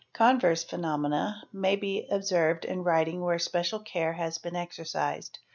)Converse 0.13 0.63
phenomena 0.63 1.43
may 1.53 1.75
be 1.75 2.07
observed 2.09 2.65
in 2.65 2.83
writing 2.83 3.21
where 3.21 3.37
special 3.37 3.79
care 3.79 4.13
has 4.13 4.39
been 4.39 4.55
exercised. 4.55 5.37